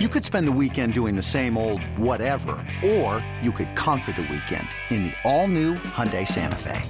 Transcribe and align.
You 0.00 0.08
could 0.08 0.24
spend 0.24 0.48
the 0.48 0.58
weekend 0.60 0.92
doing 0.92 1.14
the 1.14 1.22
same 1.22 1.56
old 1.56 1.80
whatever, 1.96 2.56
or 2.84 3.24
you 3.40 3.52
could 3.52 3.76
conquer 3.76 4.10
the 4.10 4.22
weekend 4.22 4.66
in 4.90 5.04
the 5.04 5.12
all-new 5.22 5.74
Hyundai 5.74 6.26
Santa 6.26 6.56
Fe. 6.56 6.82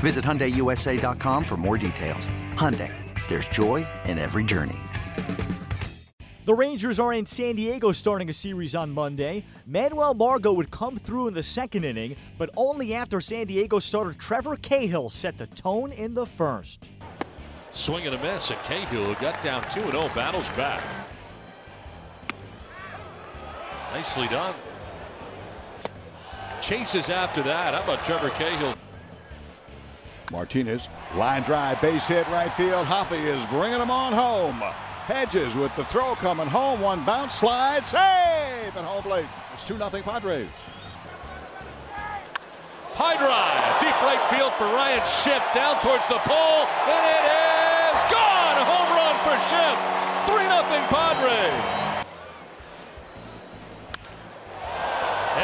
Visit 0.00 0.22
HyundaiUSA.com 0.22 1.42
for 1.42 1.56
more 1.56 1.78
details. 1.78 2.28
Hyundai, 2.52 2.92
there's 3.28 3.48
joy 3.48 3.86
in 4.04 4.18
every 4.18 4.44
journey. 4.44 4.76
The 6.44 6.52
Rangers 6.52 6.98
are 6.98 7.14
in 7.14 7.24
San 7.24 7.56
Diego 7.56 7.92
starting 7.92 8.28
a 8.28 8.34
series 8.34 8.74
on 8.74 8.90
Monday. 8.90 9.46
Manuel 9.64 10.12
Margot 10.12 10.52
would 10.52 10.70
come 10.70 10.98
through 10.98 11.28
in 11.28 11.34
the 11.34 11.42
second 11.42 11.84
inning, 11.84 12.14
but 12.36 12.50
only 12.58 12.92
after 12.92 13.22
San 13.22 13.46
Diego 13.46 13.78
starter 13.78 14.12
Trevor 14.12 14.56
Cahill 14.56 15.08
set 15.08 15.38
the 15.38 15.46
tone 15.46 15.92
in 15.92 16.12
the 16.12 16.26
first. 16.26 16.90
Swing 17.70 18.06
and 18.06 18.14
a 18.14 18.22
miss, 18.22 18.50
and 18.50 18.60
Cahill 18.64 19.14
got 19.14 19.40
down 19.40 19.62
2 19.70 19.90
0, 19.90 20.10
battles 20.14 20.46
back. 20.58 20.84
Nicely 23.96 24.28
done. 24.28 24.54
Chases 26.60 27.08
after 27.08 27.42
that. 27.44 27.72
How 27.72 27.82
about 27.82 28.04
Trevor 28.04 28.28
Cahill? 28.28 28.74
Martinez, 30.30 30.90
line 31.14 31.42
drive, 31.44 31.80
base 31.80 32.06
hit, 32.06 32.28
right 32.28 32.52
field. 32.52 32.84
Hoffy 32.84 33.16
is 33.16 33.42
bringing 33.46 33.80
him 33.80 33.90
on 33.90 34.12
home. 34.12 34.60
Hedges 35.08 35.56
with 35.56 35.74
the 35.76 35.84
throw 35.86 36.14
coming 36.14 36.46
home. 36.46 36.82
One 36.82 37.06
bounce, 37.06 37.36
slide, 37.36 37.86
safe, 37.86 38.76
and 38.76 38.84
home 38.84 39.02
plate. 39.02 39.24
It's 39.54 39.64
2 39.64 39.78
0 39.78 39.88
Padres. 39.88 40.46
High 43.00 43.16
drive, 43.16 43.80
deep 43.80 43.96
right 44.04 44.20
field 44.28 44.52
for 44.60 44.68
Ryan 44.76 45.00
Schimpf, 45.08 45.54
down 45.54 45.80
towards 45.80 46.06
the 46.06 46.20
pole, 46.28 46.68
and 46.84 47.02
it 47.16 47.24
is 47.96 48.04
gone! 48.12 48.60
A 48.60 48.64
home 48.68 48.92
run 48.92 49.16
for 49.24 49.36
Schimpf. 49.48 49.80
3 50.28 50.44
0 50.44 50.84
Padres. 50.92 51.95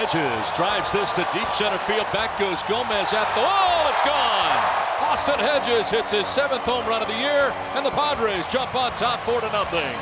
Hedges 0.02 0.50
drives 0.58 0.90
this 0.90 1.12
to 1.12 1.22
deep 1.30 1.46
center 1.54 1.78
field. 1.86 2.10
Back 2.10 2.34
goes 2.34 2.58
Gomez 2.66 3.14
at 3.14 3.30
the 3.38 3.42
wall. 3.46 3.86
It's 3.86 4.02
gone. 4.02 4.58
Austin 4.98 5.38
Hedges 5.38 5.94
hits 5.94 6.10
his 6.10 6.26
seventh 6.26 6.66
home 6.66 6.82
run 6.90 7.02
of 7.02 7.06
the 7.06 7.14
year, 7.14 7.54
and 7.78 7.86
the 7.86 7.94
Padres 7.94 8.42
jump 8.50 8.74
on 8.74 8.90
top 8.98 9.22
four 9.22 9.38
to 9.38 9.46
nothing. 9.54 9.94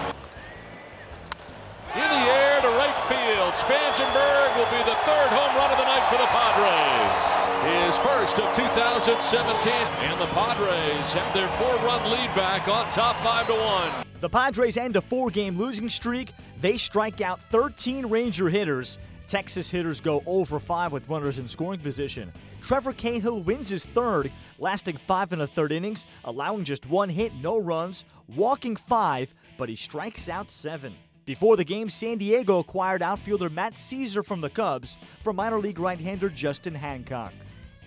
In 1.93 2.09
the 2.09 2.25
air 2.33 2.65
to 2.65 2.73
right 2.81 2.97
field. 3.12 3.53
Spangenberg 3.61 4.48
will 4.56 4.73
be 4.73 4.81
the 4.89 4.97
third 5.05 5.28
home 5.37 5.53
run 5.61 5.69
of 5.69 5.77
the 5.77 5.84
night 5.84 6.09
for 6.09 6.17
the 6.17 6.33
Padres. 6.33 7.21
His 7.69 7.93
first 8.01 8.41
of 8.41 8.48
2017, 8.56 9.69
and 10.01 10.17
the 10.17 10.33
Padres 10.33 11.12
have 11.12 11.28
their 11.37 11.53
four-run 11.61 12.09
lead 12.09 12.33
back 12.33 12.69
on 12.69 12.91
top 12.93 13.17
five 13.21 13.47
to 13.48 13.53
one. 13.53 13.93
The 14.23 14.31
Padres 14.31 14.78
end 14.78 14.97
a 14.97 15.03
four-game 15.03 15.59
losing 15.59 15.91
streak. 15.91 16.33
They 16.59 16.78
strike 16.78 17.21
out 17.21 17.39
13 17.51 18.06
Ranger 18.06 18.48
hitters. 18.48 18.98
Texas 19.31 19.70
hitters 19.70 20.00
go 20.00 20.25
over 20.27 20.59
5 20.59 20.91
with 20.91 21.09
runners 21.09 21.39
in 21.39 21.47
scoring 21.47 21.78
position. 21.78 22.33
Trevor 22.62 22.92
Cahill 22.92 23.41
wins 23.41 23.69
his 23.69 23.84
third, 23.84 24.33
lasting 24.59 24.97
five 24.97 25.33
and 25.33 25.42
a 25.42 25.47
third 25.47 25.70
innings, 25.70 26.05
allowing 26.25 26.64
just 26.64 26.84
one 26.87 27.09
hit, 27.09 27.33
no 27.37 27.56
runs, 27.56 28.05
walking 28.34 28.75
five, 28.75 29.33
but 29.56 29.69
he 29.69 29.77
strikes 29.77 30.28
out 30.28 30.50
seven. 30.50 30.97
Before 31.27 31.56
the 31.56 31.62
game, 31.62 31.89
San 31.91 32.19
Diego 32.19 32.59
acquired 32.59 33.03
outfielder 33.03 33.48
Matt 33.48 33.75
Szczur 33.75 34.27
from 34.27 34.41
the 34.41 34.50
Cubs 34.50 34.97
for 35.22 35.33
minor 35.33 35.61
league 35.61 35.78
right-hander 35.78 36.28
Justin 36.28 36.75
Hancock. 36.75 37.33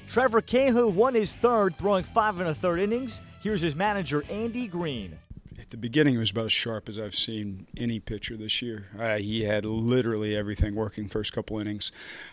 Trevor 0.07 0.39
Cahill 0.39 0.93
won 0.93 1.13
his 1.13 1.33
third, 1.33 1.75
throwing 1.75 2.05
five 2.05 2.39
and 2.39 2.47
a 2.47 2.55
third 2.55 2.79
innings. 2.79 3.19
Here's 3.41 3.61
his 3.61 3.75
manager, 3.75 4.23
Andy 4.29 4.65
Green 4.67 5.17
at 5.59 5.69
the 5.69 5.77
beginning, 5.77 6.15
it 6.15 6.19
was 6.19 6.31
about 6.31 6.45
as 6.45 6.51
sharp 6.51 6.89
as 6.89 6.97
I've 6.97 7.15
seen 7.15 7.67
any 7.77 7.99
pitcher 7.99 8.35
this 8.35 8.61
year. 8.61 8.87
Uh, 8.97 9.17
he 9.17 9.43
had 9.43 9.65
literally 9.65 10.35
everything 10.35 10.75
working 10.75 11.07
first 11.07 11.33
couple 11.33 11.59
innings. 11.59 11.91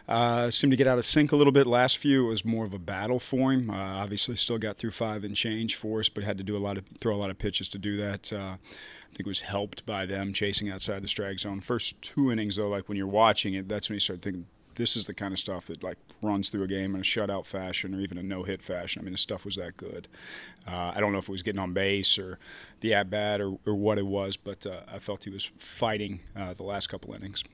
Uh, 0.09 0.51
seemed 0.51 0.73
to 0.73 0.77
get 0.77 0.87
out 0.87 0.99
of 0.99 1.05
sync 1.05 1.33
a 1.33 1.37
little 1.37 1.53
bit. 1.53 1.67
Last 1.67 1.99
few 1.99 2.27
it 2.27 2.29
was 2.29 2.45
more 2.45 2.65
of 2.65 2.75
a 2.75 2.79
battle 2.79 3.19
for 3.19 3.53
him. 3.53 3.71
Uh, 3.71 3.75
obviously, 3.75 4.37
still 4.37 4.59
got 4.59 4.77
through 4.77 4.93
five 4.93 5.25
and 5.25 5.35
change 5.37 5.77
for 5.77 6.01
us, 6.01 6.09
but 6.09 6.25
had 6.25 6.39
to 6.39 6.45
do 6.45 6.57
a 6.57 6.59
lot 6.59 6.79
of 6.79 6.85
throw 7.01 7.15
a 7.15 7.19
lot 7.19 7.31
of 7.31 7.39
pitches 7.39 7.69
to 7.71 7.79
do 7.79 7.97
that. 7.97 8.33
Uh, 8.33 8.57
I 8.57 9.17
think 9.17 9.21
it 9.21 9.27
was 9.27 9.41
helped 9.41 9.85
by 9.87 10.07
them 10.07 10.33
chasing 10.33 10.71
outside 10.71 11.03
the 11.03 11.09
strike 11.09 11.41
zone. 11.41 11.61
First 11.61 12.01
two 12.01 12.31
innings, 12.31 12.57
though, 12.57 12.69
like 12.69 12.89
when 12.89 12.97
you're 12.97 13.07
watching 13.07 13.55
it, 13.55 13.69
that's 13.69 13.89
when 13.89 13.97
you 13.97 14.01
start 14.01 14.23
thinking 14.23 14.47
this 14.81 14.97
is 14.97 15.05
the 15.05 15.13
kind 15.13 15.33
of 15.33 15.39
stuff 15.39 15.67
that 15.67 15.83
like 15.83 15.99
runs 16.23 16.49
through 16.49 16.63
a 16.63 16.67
game 16.67 16.95
in 16.95 17.03
a 17.03 17.05
shutout 17.05 17.45
fashion 17.45 17.95
or 17.95 18.01
even 18.01 18.17
a 18.17 18.23
no 18.23 18.45
hit 18.45 18.63
fashion. 18.63 19.01
I 19.01 19.05
mean, 19.05 19.13
the 19.13 19.19
stuff 19.19 19.45
was 19.45 19.57
that 19.57 19.77
good. 19.77 20.09
Uh, 20.67 20.93
I 20.95 21.01
don't 21.01 21.13
know 21.13 21.19
if 21.19 21.29
it 21.29 21.33
was 21.33 21.43
getting 21.43 21.61
on 21.61 21.75
base 21.75 22.19
or 22.19 22.39
the 22.81 22.95
at 22.95 23.11
bat 23.11 23.43
or, 23.43 23.59
or, 23.67 23.75
what 23.75 23.99
it 23.99 24.07
was, 24.07 24.39
but 24.39 24.67
uh, 24.67 24.81
I 24.91 24.99
felt 24.99 25.25
he 25.25 25.31
was 25.31 25.45
fighting 25.59 26.21
uh, 26.35 26.55
the 26.55 26.63
last 26.63 26.87
couple 26.87 27.13
innings. 27.13 27.45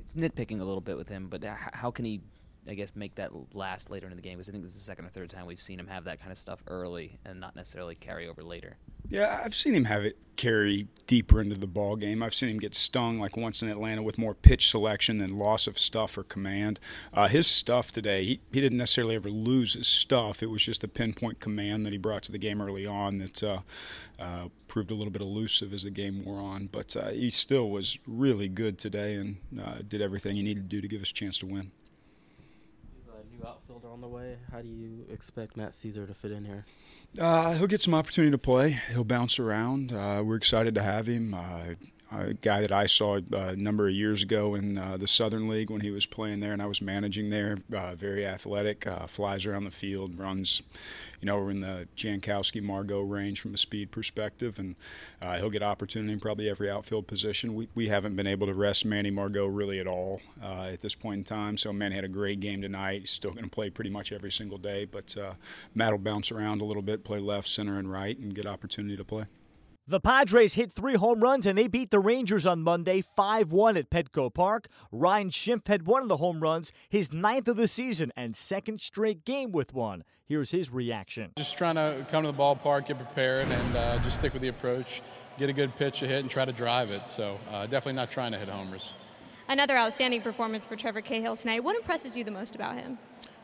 It's 0.00 0.14
nitpicking 0.14 0.60
a 0.60 0.64
little 0.64 0.80
bit 0.80 0.96
with 0.96 1.10
him, 1.10 1.28
but 1.28 1.44
how 1.44 1.90
can 1.90 2.06
he? 2.06 2.22
I 2.68 2.74
guess 2.74 2.96
make 2.96 3.14
that 3.14 3.30
last 3.54 3.90
later 3.90 4.08
in 4.08 4.16
the 4.16 4.22
game 4.22 4.38
because 4.38 4.48
I 4.48 4.52
think 4.52 4.64
this 4.64 4.72
is 4.72 4.78
the 4.78 4.84
second 4.84 5.04
or 5.04 5.08
third 5.10 5.30
time 5.30 5.46
we've 5.46 5.60
seen 5.60 5.78
him 5.78 5.86
have 5.86 6.04
that 6.04 6.18
kind 6.18 6.32
of 6.32 6.38
stuff 6.38 6.60
early 6.66 7.16
and 7.24 7.38
not 7.38 7.54
necessarily 7.54 7.94
carry 7.94 8.26
over 8.26 8.42
later. 8.42 8.76
Yeah, 9.08 9.40
I've 9.44 9.54
seen 9.54 9.74
him 9.74 9.84
have 9.84 10.04
it 10.04 10.16
carry 10.36 10.88
deeper 11.06 11.40
into 11.40 11.56
the 11.56 11.66
ball 11.66 11.96
game. 11.96 12.22
I've 12.22 12.34
seen 12.34 12.48
him 12.48 12.58
get 12.58 12.74
stung 12.74 13.18
like 13.18 13.36
once 13.36 13.62
in 13.62 13.68
Atlanta 13.68 14.02
with 14.02 14.18
more 14.18 14.34
pitch 14.34 14.68
selection 14.68 15.18
than 15.18 15.38
loss 15.38 15.66
of 15.66 15.78
stuff 15.78 16.18
or 16.18 16.24
command. 16.24 16.80
Uh, 17.12 17.28
his 17.28 17.46
stuff 17.46 17.92
today, 17.92 18.24
he, 18.24 18.40
he 18.52 18.60
didn't 18.60 18.78
necessarily 18.78 19.14
ever 19.14 19.30
lose 19.30 19.74
his 19.74 19.88
stuff. 19.88 20.42
It 20.42 20.50
was 20.50 20.64
just 20.64 20.84
a 20.84 20.88
pinpoint 20.88 21.40
command 21.40 21.86
that 21.86 21.92
he 21.92 21.98
brought 21.98 22.22
to 22.24 22.32
the 22.32 22.38
game 22.38 22.60
early 22.60 22.86
on 22.86 23.18
that 23.18 23.42
uh, 23.42 23.60
uh, 24.18 24.48
proved 24.68 24.90
a 24.90 24.94
little 24.94 25.12
bit 25.12 25.22
elusive 25.22 25.72
as 25.72 25.84
the 25.84 25.90
game 25.90 26.24
wore 26.24 26.40
on. 26.40 26.68
But 26.70 26.96
uh, 26.96 27.10
he 27.10 27.30
still 27.30 27.70
was 27.70 27.98
really 28.06 28.48
good 28.48 28.78
today 28.78 29.14
and 29.14 29.36
uh, 29.62 29.78
did 29.86 30.02
everything 30.02 30.36
he 30.36 30.42
needed 30.42 30.68
to 30.68 30.76
do 30.76 30.80
to 30.80 30.88
give 30.88 31.02
us 31.02 31.10
a 31.10 31.14
chance 31.14 31.38
to 31.38 31.46
win 31.46 31.70
new 33.38 33.46
outfielder 33.46 33.88
on 33.88 34.00
the 34.00 34.08
way. 34.08 34.36
How 34.50 34.62
do 34.62 34.68
you 34.68 35.04
expect 35.10 35.56
Matt 35.56 35.72
Szczur 35.72 36.06
to 36.06 36.14
fit 36.14 36.32
in 36.32 36.44
here? 36.44 36.64
Uh, 37.18 37.54
he'll 37.54 37.66
get 37.66 37.80
some 37.80 37.94
opportunity 37.94 38.30
to 38.30 38.38
play. 38.38 38.80
He'll 38.90 39.04
bounce 39.04 39.38
around. 39.38 39.92
Uh, 39.92 40.22
we're 40.24 40.36
excited 40.36 40.74
to 40.74 40.82
have 40.82 41.06
him. 41.06 41.34
Uh, 41.34 41.74
a 42.10 42.34
guy 42.34 42.60
that 42.60 42.70
I 42.70 42.86
saw 42.86 43.16
uh, 43.16 43.36
a 43.36 43.56
number 43.56 43.88
of 43.88 43.94
years 43.94 44.22
ago 44.22 44.54
in 44.54 44.78
uh, 44.78 44.96
the 44.96 45.08
Southern 45.08 45.48
League 45.48 45.70
when 45.70 45.80
he 45.80 45.90
was 45.90 46.06
playing 46.06 46.40
there, 46.40 46.52
and 46.52 46.62
I 46.62 46.66
was 46.66 46.80
managing 46.80 47.30
there. 47.30 47.58
Uh, 47.74 47.96
very 47.96 48.24
athletic, 48.24 48.86
uh, 48.86 49.06
flies 49.06 49.44
around 49.44 49.64
the 49.64 49.70
field, 49.72 50.18
runs, 50.18 50.62
you 51.20 51.26
know, 51.26 51.36
we're 51.36 51.50
in 51.50 51.60
the 51.60 51.88
Jankowski 51.96 52.62
Margot 52.62 53.00
range 53.00 53.40
from 53.40 53.54
a 53.54 53.56
speed 53.56 53.90
perspective, 53.90 54.58
and 54.58 54.76
uh, 55.20 55.38
he'll 55.38 55.50
get 55.50 55.62
opportunity 55.62 56.12
in 56.12 56.20
probably 56.20 56.48
every 56.48 56.70
outfield 56.70 57.08
position. 57.08 57.54
We, 57.54 57.68
we 57.74 57.88
haven't 57.88 58.14
been 58.14 58.26
able 58.26 58.46
to 58.46 58.54
rest 58.54 58.84
Manny 58.84 59.10
Margot 59.10 59.46
really 59.46 59.80
at 59.80 59.88
all 59.88 60.20
uh, 60.42 60.70
at 60.72 60.82
this 60.82 60.94
point 60.94 61.18
in 61.18 61.24
time. 61.24 61.56
So 61.56 61.72
Manny 61.72 61.96
had 61.96 62.04
a 62.04 62.08
great 62.08 62.38
game 62.38 62.62
tonight. 62.62 63.00
He's 63.00 63.10
still 63.10 63.32
going 63.32 63.44
to 63.44 63.50
play 63.50 63.68
pretty 63.70 63.90
much 63.90 64.12
every 64.12 64.30
single 64.30 64.58
day, 64.58 64.84
but 64.84 65.16
Matt 65.74 65.90
will 65.90 65.98
bounce 65.98 66.30
around 66.30 66.60
a 66.60 66.64
little 66.64 66.82
bit, 66.82 67.02
play 67.02 67.18
left, 67.18 67.48
center, 67.48 67.78
and 67.78 67.90
right, 67.90 68.16
and 68.16 68.34
get 68.34 68.46
opportunity 68.46 68.96
to 68.96 69.04
play. 69.04 69.24
The 69.88 70.00
Padres 70.00 70.54
hit 70.54 70.72
three 70.72 70.96
home 70.96 71.20
runs 71.20 71.46
and 71.46 71.56
they 71.56 71.68
beat 71.68 71.92
the 71.92 72.00
Rangers 72.00 72.44
on 72.44 72.60
Monday 72.60 73.02
5 73.02 73.52
1 73.52 73.76
at 73.76 73.88
Petco 73.88 74.34
Park. 74.34 74.66
Ryan 74.90 75.30
Schimpf 75.30 75.68
had 75.68 75.86
one 75.86 76.02
of 76.02 76.08
the 76.08 76.16
home 76.16 76.40
runs, 76.40 76.72
his 76.88 77.12
ninth 77.12 77.46
of 77.46 77.56
the 77.56 77.68
season, 77.68 78.12
and 78.16 78.34
second 78.34 78.80
straight 78.80 79.24
game 79.24 79.52
with 79.52 79.72
one. 79.72 80.02
Here's 80.24 80.50
his 80.50 80.72
reaction. 80.72 81.30
Just 81.38 81.56
trying 81.56 81.76
to 81.76 82.04
come 82.10 82.24
to 82.24 82.32
the 82.32 82.36
ballpark, 82.36 82.86
get 82.88 82.96
prepared, 82.96 83.46
and 83.46 83.76
uh, 83.76 83.98
just 84.00 84.18
stick 84.18 84.32
with 84.32 84.42
the 84.42 84.48
approach, 84.48 85.02
get 85.38 85.50
a 85.50 85.52
good 85.52 85.72
pitch 85.76 86.00
to 86.00 86.08
hit, 86.08 86.18
and 86.18 86.28
try 86.28 86.44
to 86.44 86.52
drive 86.52 86.90
it. 86.90 87.08
So 87.08 87.38
uh, 87.52 87.66
definitely 87.66 87.92
not 87.92 88.10
trying 88.10 88.32
to 88.32 88.38
hit 88.38 88.48
homers. 88.48 88.92
Another 89.48 89.76
outstanding 89.76 90.20
performance 90.20 90.66
for 90.66 90.74
Trevor 90.74 91.00
Cahill 91.00 91.36
tonight. 91.36 91.62
What 91.62 91.76
impresses 91.76 92.16
you 92.16 92.24
the 92.24 92.32
most 92.32 92.56
about 92.56 92.74
him? 92.74 92.98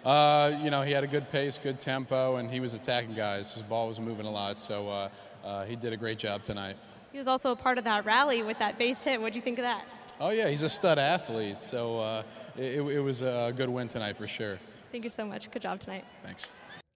Uh, 0.05 0.59
you 0.61 0.71
know, 0.71 0.83
he 0.83 0.91
had 0.91 1.05
a 1.05 1.07
good 1.07 1.31
pace, 1.31 1.57
good 1.57 1.79
tempo, 1.79 2.37
and 2.37 2.51
he 2.51 2.59
was 2.59 2.75
attacking 2.75 3.15
guys. 3.15 3.55
His 3.55 3.63
ball 3.63 3.87
was 3.87 4.01
moving 4.01 4.27
a 4.27 4.31
lot, 4.31 4.61
so 4.61 4.91
uh, 4.91 5.09
uh, 5.45 5.65
he 5.65 5.77
did 5.77 5.93
a 5.93 5.97
great 5.97 6.19
job 6.19 6.43
tonight. 6.43 6.77
He 7.13 7.19
was 7.19 7.29
also 7.29 7.53
a 7.53 7.57
part 7.57 7.79
of 7.79 7.85
that 7.85 8.05
rally 8.05 8.43
with 8.43 8.59
that 8.59 8.79
base 8.79 9.03
hit. 9.03 9.21
What 9.21 9.33
do 9.33 9.39
you 9.39 9.43
think 9.43 9.59
of 9.59 9.65
that? 9.65 9.85
Oh 10.21 10.31
yeah, 10.31 10.49
he's 10.49 10.63
a 10.63 10.69
stud 10.69 10.99
athlete. 10.99 11.61
So 11.61 11.99
uh, 11.99 12.23
it, 12.57 12.81
it 12.81 13.01
was 13.01 13.23
a 13.23 13.53
good 13.57 13.69
win 13.69 13.89
tonight 13.89 14.17
for 14.17 14.27
sure. 14.27 14.59
Thank 14.91 15.05
you 15.05 15.11
so 15.11 15.25
much. 15.25 15.51
Good 15.51 15.63
job 15.63 15.81
tonight. 15.81 16.05
Thanks. 16.23 16.51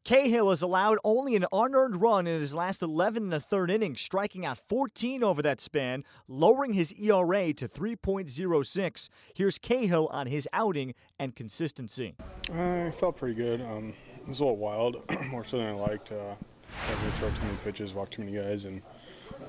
Cahill 0.06 0.50
has 0.50 0.62
allowed 0.62 0.98
only 1.02 1.34
an 1.34 1.46
unearned 1.52 2.00
run 2.00 2.28
in 2.28 2.40
his 2.40 2.54
last 2.54 2.80
11 2.80 3.24
and 3.24 3.34
a 3.34 3.40
third 3.40 3.72
innings, 3.72 4.00
striking 4.00 4.46
out 4.46 4.60
14 4.68 5.24
over 5.24 5.42
that 5.42 5.60
span, 5.60 6.04
lowering 6.28 6.74
his 6.74 6.92
ERA 6.92 7.52
to 7.54 7.68
3.06. 7.68 9.08
Here's 9.34 9.58
Cahill 9.58 10.06
on 10.12 10.28
his 10.28 10.48
outing 10.52 10.94
and 11.18 11.34
consistency. 11.34 12.14
I 12.54 12.92
felt 12.92 13.16
pretty 13.16 13.34
good. 13.34 13.60
Um, 13.62 13.94
it 14.20 14.28
was 14.28 14.38
a 14.38 14.44
little 14.44 14.58
wild, 14.58 15.02
more 15.28 15.44
so 15.44 15.56
than 15.56 15.66
I 15.66 15.72
liked. 15.72 16.12
Uh, 16.12 16.36
to 16.88 17.10
throw 17.18 17.28
too 17.30 17.44
many 17.44 17.56
pitches, 17.64 17.94
walk 17.94 18.10
too 18.10 18.22
many 18.22 18.36
guys, 18.36 18.64
and 18.64 18.82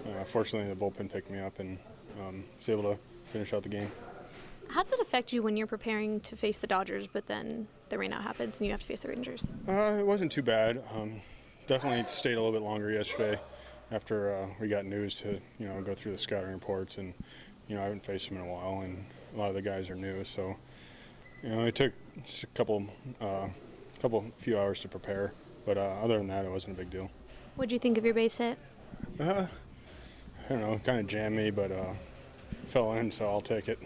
uh, 0.08 0.24
fortunately 0.24 0.70
the 0.70 0.76
bullpen 0.76 1.12
picked 1.12 1.30
me 1.30 1.40
up 1.40 1.60
and 1.60 1.78
um, 2.20 2.44
was 2.58 2.70
able 2.70 2.84
to 2.84 2.98
finish 3.32 3.54
out 3.54 3.64
the 3.64 3.70
game. 3.70 3.92
How 4.70 4.84
does 4.84 4.92
it 4.92 5.00
affect 5.00 5.32
you 5.32 5.42
when 5.42 5.56
you're 5.56 5.68
preparing 5.68 6.20
to 6.22 6.36
face 6.36 6.60
the 6.60 6.68
Dodgers, 6.68 7.08
but 7.08 7.26
then 7.28 7.68
the 7.90 7.96
rainout 7.96 8.22
happens 8.22 8.60
and 8.60 8.66
you 8.66 8.72
have 8.72 8.82
to 8.82 8.86
face 8.86 9.02
the 9.02 9.10
Rangers? 9.10 9.46
Uh, 9.68 9.98
it 10.00 10.06
wasn't 10.06 10.32
too 10.32 10.42
bad. 10.42 10.84
Um, 10.94 11.22
definitely 11.68 12.04
stayed 12.08 12.34
a 12.34 12.42
little 12.42 12.52
bit 12.52 12.62
longer 12.62 12.92
yesterday. 12.92 13.40
after 13.92 14.34
uh, 14.36 14.48
we 14.60 14.68
got 14.68 14.86
news 14.86 15.16
to 15.22 15.40
you 15.60 15.68
know 15.68 15.82
go 15.82 15.96
through 15.96 16.12
the 16.12 16.18
scouting 16.18 16.52
reports, 16.52 16.98
and 16.98 17.14
you 17.68 17.76
know 17.76 17.82
I 17.82 17.86
haven't 17.86 18.06
faced 18.06 18.30
them 18.30 18.38
in 18.38 18.44
a 18.44 18.48
while, 18.48 18.82
and 18.82 19.06
a 19.34 19.38
lot 19.38 19.50
of 19.50 19.56
the 19.56 19.62
guys 19.62 19.90
are 19.90 19.96
new, 19.96 20.24
so 20.24 20.56
you 21.44 21.50
know 21.50 21.66
it 21.66 21.76
took 21.76 21.94
just 22.26 22.44
a 22.44 22.48
couple, 22.48 22.86
uh, 23.22 23.48
couple 24.02 24.26
few 24.38 24.60
hours 24.60 24.80
to 24.82 24.88
prepare, 24.88 25.34
but 25.68 25.78
uh, 25.78 25.98
other 26.02 26.18
than 26.18 26.28
that, 26.28 26.46
it 26.46 26.50
wasn't 26.50 26.74
a 26.74 26.78
big 26.78 26.90
deal. 26.90 27.12
What'd 27.58 27.74
you 27.74 27.78
think 27.78 27.98
of 27.98 28.06
your 28.06 28.14
base 28.14 28.38
hit? 28.38 28.58
Uh, 29.20 29.46
I 30.46 30.50
don't 30.50 30.62
know, 30.62 30.80
kind 30.84 31.02
of 31.02 31.08
jammed 31.08 31.36
me, 31.36 31.52
but 31.52 31.72
uh, 31.72 31.94
fell 32.68 32.94
in, 32.94 33.12
so 33.12 33.26
I'll 33.28 33.42
take 33.42 33.68
it. 33.68 33.78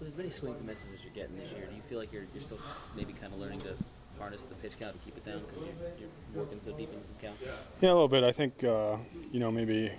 With 0.00 0.08
as 0.08 0.16
many 0.16 0.30
swings 0.30 0.58
and 0.58 0.66
misses 0.66 0.94
as 0.94 1.00
you're 1.04 1.12
getting 1.12 1.36
this 1.36 1.50
year, 1.50 1.66
do 1.66 1.76
you 1.76 1.82
feel 1.88 1.98
like 1.98 2.12
you're, 2.12 2.24
you're 2.32 2.42
still 2.42 2.58
maybe 2.96 3.12
kind 3.12 3.32
of 3.32 3.38
learning 3.38 3.60
to 3.60 3.76
harness 4.18 4.44
the 4.44 4.54
pitch 4.56 4.78
count 4.78 4.94
and 4.94 5.04
keep 5.04 5.16
it 5.16 5.24
down 5.24 5.40
because 5.40 5.64
you're, 5.64 5.90
you're, 6.00 6.42
working 6.42 6.58
so 6.64 6.72
deep 6.72 6.92
in 6.94 7.02
some 7.02 7.14
counts? 7.20 7.42
Yeah, 7.82 7.90
a 7.90 7.92
little 7.92 8.08
bit. 8.08 8.24
I 8.24 8.32
think 8.32 8.64
uh, 8.64 8.96
you 9.30 9.38
know 9.38 9.50
maybe 9.50 9.92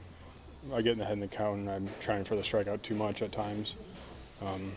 I 0.73 0.81
get 0.81 0.93
in 0.93 0.97
the 0.97 1.05
head 1.05 1.13
in 1.13 1.19
the 1.19 1.27
count 1.27 1.59
and 1.59 1.69
I'm 1.69 1.89
trying 2.01 2.23
for 2.23 2.35
the 2.35 2.41
strikeout 2.41 2.81
too 2.81 2.95
much 2.95 3.21
at 3.21 3.31
times. 3.31 3.75
Um, 4.41 4.71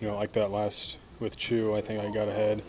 you 0.00 0.08
know, 0.08 0.16
like 0.16 0.32
that 0.32 0.50
last 0.50 0.96
with 1.20 1.36
Choo, 1.36 1.76
I 1.76 1.80
think 1.80 2.02
I 2.02 2.10
got 2.12 2.28
ahead, 2.28 2.62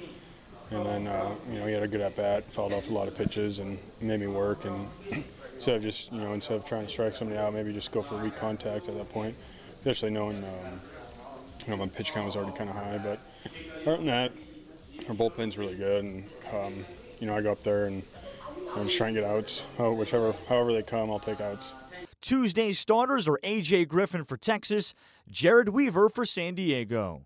and 0.71 0.85
then 0.85 1.07
uh, 1.07 1.33
you 1.51 1.59
know 1.59 1.67
he 1.67 1.73
had 1.73 1.83
a 1.83 1.87
good 1.87 2.01
at 2.01 2.15
bat, 2.15 2.43
fouled 2.51 2.73
off 2.73 2.89
a 2.89 2.93
lot 2.93 3.07
of 3.07 3.15
pitches 3.15 3.59
and 3.59 3.77
made 4.01 4.19
me 4.19 4.27
work. 4.27 4.65
And 4.65 4.87
instead 5.55 5.75
of 5.75 5.81
just 5.81 6.11
you 6.11 6.19
know 6.19 6.33
instead 6.33 6.57
of 6.57 6.65
trying 6.65 6.85
to 6.85 6.91
strike 6.91 7.15
somebody 7.15 7.39
out, 7.39 7.53
maybe 7.53 7.73
just 7.73 7.91
go 7.91 8.01
for 8.01 8.17
weak 8.17 8.35
contact 8.35 8.87
at 8.87 8.95
that 8.95 9.11
point, 9.11 9.35
especially 9.79 10.09
knowing 10.09 10.43
um, 10.43 10.81
you 11.65 11.71
know 11.71 11.77
my 11.77 11.87
pitch 11.87 12.11
count 12.11 12.25
was 12.25 12.35
already 12.35 12.55
kind 12.55 12.69
of 12.69 12.75
high. 12.75 12.97
But 12.97 13.19
other 13.85 13.97
than 13.97 14.05
that, 14.07 14.31
our 15.07 15.15
bullpen's 15.15 15.57
really 15.57 15.75
good, 15.75 16.03
and 16.03 16.23
um, 16.53 16.85
you 17.19 17.27
know 17.27 17.35
I 17.35 17.41
go 17.41 17.51
up 17.51 17.61
there 17.61 17.85
and 17.85 18.03
I'm 18.75 18.85
just 18.85 18.97
trying 18.97 19.15
to 19.15 19.21
get 19.21 19.29
outs. 19.29 19.63
Oh, 19.79 19.93
whichever, 19.93 20.35
however 20.47 20.73
they 20.73 20.83
come, 20.83 21.09
I'll 21.09 21.19
take 21.19 21.41
outs. 21.41 21.73
Tuesday's 22.21 22.79
starters 22.79 23.27
are 23.27 23.39
A.J. 23.43 23.85
Griffin 23.85 24.23
for 24.23 24.37
Texas, 24.37 24.93
Jered 25.31 25.69
Weaver 25.69 26.09
for 26.09 26.25
San 26.25 26.55
Diego. 26.55 27.25